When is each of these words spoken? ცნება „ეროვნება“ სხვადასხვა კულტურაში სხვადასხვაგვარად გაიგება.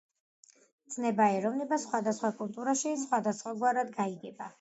ცნება 0.93 1.27
„ეროვნება“ 1.33 1.77
სხვადასხვა 1.83 2.31
კულტურაში 2.39 2.95
სხვადასხვაგვარად 3.03 3.93
გაიგება. 3.99 4.49